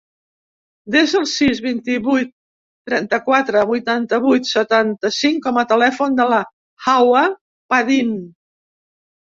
Desa 0.93 1.19
el 1.19 1.27
sis, 1.31 1.59
vint-i-vuit, 1.65 2.31
trenta-quatre, 2.91 3.61
vuitanta-vuit, 3.73 4.49
setanta-cinc 4.55 5.39
com 5.47 5.63
a 5.63 5.67
telèfon 5.75 6.19
de 6.23 6.29
la 6.35 6.43
Hawa 6.89 7.25
Padin. 7.77 8.15